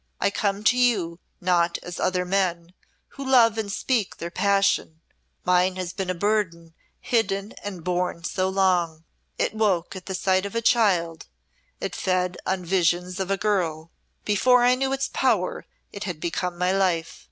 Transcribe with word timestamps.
I 0.19 0.31
come 0.31 0.63
to 0.63 0.77
you 0.79 1.19
not 1.39 1.77
as 1.83 1.99
other 1.99 2.25
men, 2.25 2.73
who 3.09 3.23
love 3.23 3.59
and 3.59 3.71
speak 3.71 4.17
their 4.17 4.31
passion. 4.31 4.99
Mine 5.45 5.75
has 5.75 5.93
been 5.93 6.09
a 6.09 6.15
burden 6.15 6.73
hidden 6.99 7.51
and 7.63 7.83
borne 7.83 8.23
so 8.23 8.49
long. 8.49 9.03
It 9.37 9.53
woke 9.53 9.95
at 9.95 10.07
sight 10.17 10.47
of 10.47 10.55
a 10.55 10.61
child, 10.63 11.27
it 11.79 11.93
fed 11.95 12.37
on 12.47 12.65
visions 12.65 13.19
of 13.19 13.29
a 13.29 13.37
girl; 13.37 13.91
before 14.25 14.63
I 14.63 14.73
knew 14.73 14.91
its 14.91 15.11
power 15.13 15.67
it 15.91 16.05
had 16.05 16.19
become 16.19 16.57
my 16.57 16.71
life. 16.71 17.19